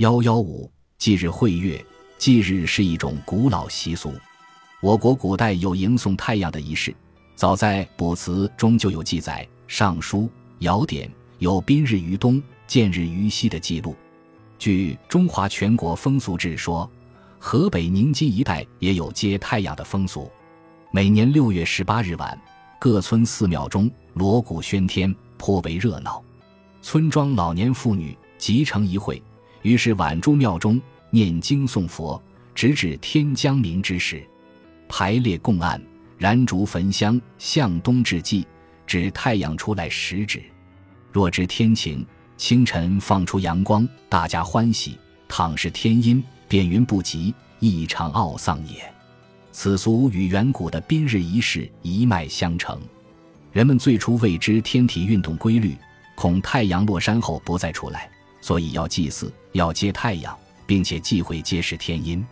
[0.00, 1.84] 幺幺五祭日会月，
[2.16, 4.14] 祭日是一种古老习俗。
[4.80, 6.94] 我国古代有迎送太阳的仪式，
[7.36, 10.20] 早在卜辞中就有记载，《尚书·
[10.60, 11.06] 尧典》
[11.38, 13.94] 有“宾日于东，见日于西”的记录。
[14.58, 16.90] 据《中华全国风俗志》说，
[17.38, 20.30] 河北宁津一带也有接太阳的风俗。
[20.90, 22.40] 每年六月十八日晚，
[22.78, 26.24] 各村寺庙中锣鼓喧天，颇为热闹。
[26.80, 29.22] 村庄老年妇女集成一会，
[29.62, 30.80] 于是晚住庙中
[31.10, 32.20] 念经诵佛，
[32.54, 34.26] 直至天将明之时，
[34.88, 35.80] 排列供案，
[36.18, 38.46] 燃烛焚香，向东致祭，
[38.86, 40.42] 指太阳出来时止。
[41.12, 42.06] 若知天晴，
[42.36, 44.92] 清晨放出阳光，大家欢喜；
[45.28, 48.82] 倘是天阴，便云不及，异常懊丧也。
[49.52, 52.80] 此俗与远古的宾日仪式一脉相承。
[53.52, 55.76] 人们最初未知天体运动规律，
[56.14, 58.08] 恐太阳落山后不再出来，
[58.40, 60.36] 所以要祭祀，要接太阳，
[60.66, 62.24] 并且忌讳揭示天阴。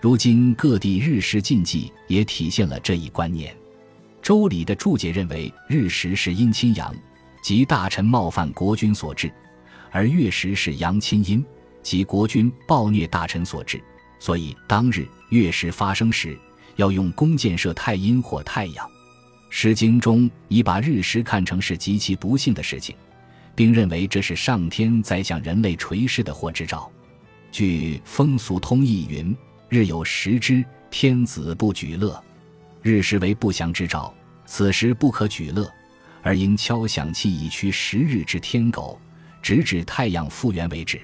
[0.00, 3.54] 如今各地日食禁忌也体现了这一观念。
[4.20, 6.94] 周礼的注解认为，日食是阴侵阳，
[7.42, 9.28] 即大臣冒犯国君所致；
[9.90, 11.44] 而月食是阳侵阴，
[11.82, 13.82] 即国君暴虐大臣所致。
[14.18, 16.38] 所以当日月食发生时，
[16.76, 18.86] 要用弓箭射太阴或太阳，
[19.50, 22.94] 《诗经》中已把日食看成是极其不幸的事情，
[23.54, 26.90] 并认为这是上天在向人类垂示的祸之兆。
[27.50, 29.36] 据《风俗通义》云
[29.68, 32.22] ：“日有食之，天子不举乐。”
[32.82, 34.12] 日食为不祥之兆，
[34.46, 35.70] 此时不可举乐，
[36.22, 39.00] 而应敲响器以驱十日之天狗，
[39.40, 41.00] 直至太阳复原为止。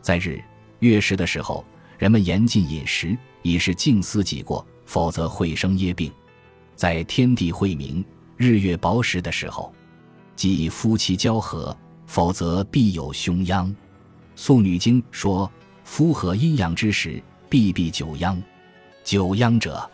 [0.00, 0.42] 在日
[0.80, 1.64] 月食的时候，
[1.98, 4.66] 人们严禁饮食，以示静思己过。
[4.88, 6.12] 否则会生噎病，
[6.76, 8.04] 在天地晦明、
[8.36, 9.74] 日月薄时的时候，
[10.36, 13.66] 即夫妻交合，否则必有凶殃。
[14.36, 15.50] 《素女经》说
[15.82, 18.40] ：“夫合阴阳之时，必必九殃。
[19.02, 19.90] 九殃者，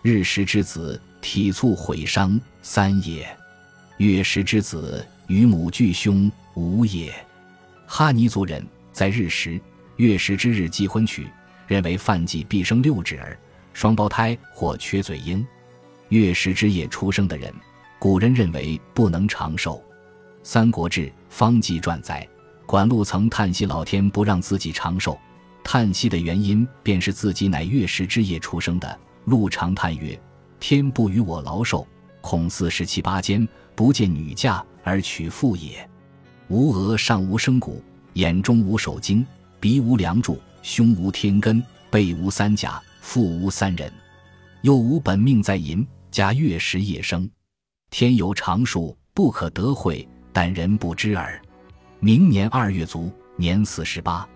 [0.00, 3.24] 日食之子体促毁伤三也；
[3.98, 7.12] 月食之子与母俱凶五也。”
[7.84, 9.60] 哈尼族人在日食、
[9.96, 11.26] 月食之日忌婚娶，
[11.66, 13.36] 认为犯忌必生六指儿。
[13.72, 15.46] 双胞胎或缺嘴婴，
[16.10, 17.52] 月食之夜出生的人，
[18.00, 19.76] 古人认为不能长寿。
[20.42, 22.26] 《三国志·方纪传》载，
[22.64, 25.18] 管路曾叹息老天不让自己长寿，
[25.62, 28.98] 叹息的原因便是自己乃月食之夜出生的。
[29.26, 30.18] 路长叹曰
[30.58, 31.86] ：“天不与我劳寿，
[32.22, 35.86] 恐四十七八间不见女嫁而娶妇也。
[36.48, 37.84] 吾额上无生骨，
[38.14, 39.26] 眼中无手睛，
[39.60, 43.90] 鼻无梁柱，胸无天根，背无三甲。”腹无三人，
[44.62, 47.28] 又无本命在寅，加月食夜生，
[47.90, 51.42] 天有常数，不可得会，但人不知耳。
[51.98, 54.26] 明年二月卒，年四十八。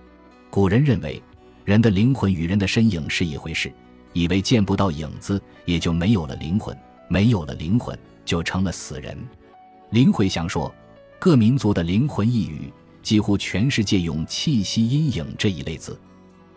[0.51, 1.23] 古人认为，
[1.65, 3.73] 人的灵魂与人的身影是一回事，
[4.13, 6.77] 以为见不到影子，也就没有了灵魂，
[7.09, 9.17] 没有了灵魂，就成了死人。
[9.91, 10.75] 林慧祥说，
[11.21, 12.73] 各民族的灵魂一语，
[13.03, 15.99] 几乎全世界用气息、阴影这一类字。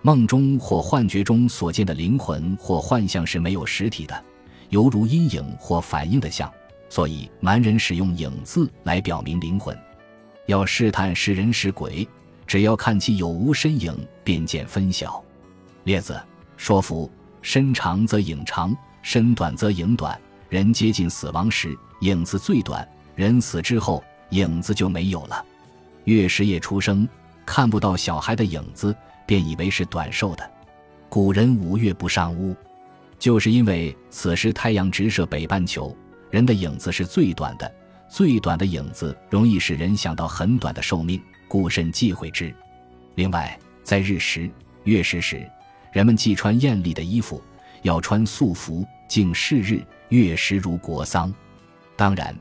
[0.02, 4.25] 梦中或幻觉中所见的灵魂或幻象是没有实体的，
[4.69, 6.52] 犹如阴影或反应的像，
[6.90, 9.78] 所以蛮人使用影字来表明灵魂。
[10.46, 12.08] 要试探是人是鬼，
[12.46, 15.24] 只要看其有无身影，便见分晓。
[15.84, 16.20] 列子
[16.56, 17.09] 说服：
[17.42, 20.20] 身长则影长，身短则影短。
[20.50, 22.81] 人接近死亡时，影子最短；
[23.16, 25.46] 人死之后，影子就没有了。
[26.06, 27.08] 月食夜出生，
[27.46, 28.96] 看不到小孩的影子。
[29.28, 30.50] 便以为是短寿的。
[31.09, 32.56] 古人五月不上屋，
[33.19, 35.94] 就是因为此时太阳直射北半球，
[36.29, 37.71] 人的影子是最短的，
[38.09, 42.53] 最短的影子容易使人想到很短的寿命，故甚忌讳之。
[43.15, 44.49] 另外，在日食、
[44.83, 45.49] 月食时，
[45.91, 47.41] 人们既穿艳丽的衣服，
[47.81, 51.33] 要穿素服，敬是日、月食如国丧。
[51.95, 52.35] 当然，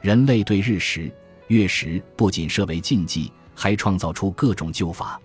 [0.00, 1.12] 人类对日食、
[1.48, 5.20] 月食不仅设为禁忌，还创造出各种旧法。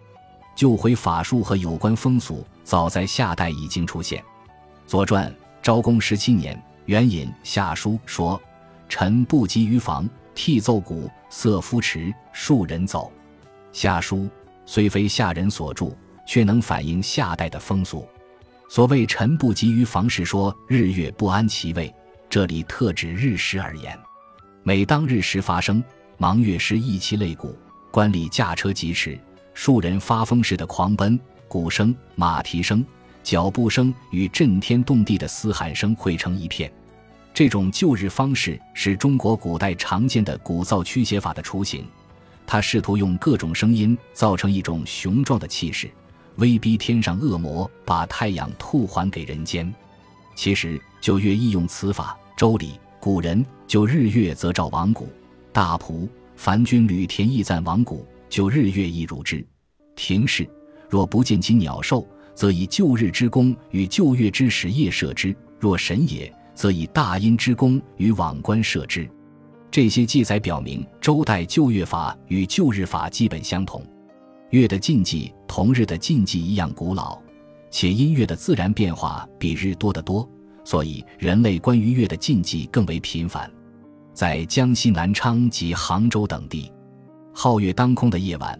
[0.55, 4.19] 救回法术和有关风俗，早在夏代已经出现。
[4.87, 5.31] 《左传》
[5.61, 8.41] 昭公十七年，援引夏书说
[8.87, 13.11] ：“臣不及于房，替奏鼓，瑟夫持，庶人走。”
[13.73, 14.29] 夏书
[14.65, 15.91] 虽非夏人所著，
[16.25, 18.07] 却能反映夏代的风俗。
[18.69, 21.93] 所谓“臣不及于房”，是说日月不安其位，
[22.29, 23.97] 这里特指日食而言。
[24.63, 25.83] 每当日食发生，
[26.17, 27.53] 芒月时一其擂鼓，
[27.91, 29.19] 官吏驾车疾驰。
[29.53, 31.19] 数人发疯似的狂奔，
[31.49, 32.85] 鼓声、马蹄声、
[33.23, 36.71] 脚步声与震天动地的嘶喊声汇成一片。
[37.37, 41.85] 这种旧日方式是中国古代常见的鼓噪驱邪法的雏形。
[42.47, 45.87] 他试图用各种声音造成一种雄壮的气势，
[46.37, 49.71] 威逼天上恶魔把太阳吐还给人间。
[50.35, 52.69] 其实九月亦用此法，《周礼》
[52.99, 55.07] 古人就日月则照王谷，
[55.53, 59.45] 大仆凡军旅田亦赞王谷，就日月亦如之。
[59.95, 60.49] 庭试
[60.89, 62.03] 若不见其鸟兽，
[62.33, 69.07] 则以旧日之功与旧月之时夜射之；若神也，则以大阴之功与往观射之。
[69.69, 73.85] 这些记载表明，周代旧月法与旧日法基本相同。
[74.49, 77.21] 月的禁忌同日的禁忌一样古老，
[77.69, 80.27] 且因月的自然变化比日多得多，
[80.63, 83.51] 所以人类关于月的禁忌更为频繁。
[84.11, 86.71] 在江西南昌及杭州等地，
[87.35, 88.59] 皓月当空的夜晚，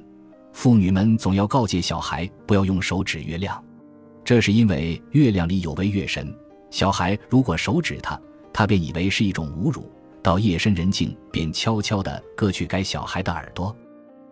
[0.53, 3.59] 妇女们总要告诫小孩不要用手指月亮，
[4.23, 6.31] 这是因为月亮里有位月神，
[6.69, 8.19] 小孩如果手指他，
[8.53, 9.91] 他便以为是一种侮辱。
[10.23, 13.73] 到夜深人静，便悄悄地割去该小孩的耳朵。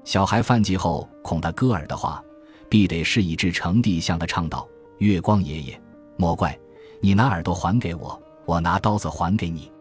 [0.03, 2.21] 小孩犯忌后，恐他割耳的话，
[2.67, 4.67] 必得示意至成地，向他唱道
[4.99, 5.81] ：“月光爷爷，
[6.17, 6.57] 莫怪，
[6.99, 9.71] 你拿耳朵还给我，我拿刀子还给你。”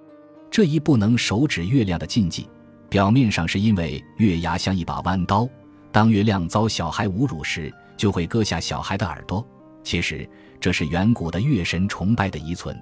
[0.50, 2.48] 这一不能手指月亮的禁忌，
[2.88, 5.48] 表面上是因为月牙像一把弯刀，
[5.90, 9.44] 当月亮遭小孩侮辱时，就会割下小孩的耳朵。
[9.82, 10.28] 其实
[10.60, 12.76] 这是远古的月神崇拜的遗存。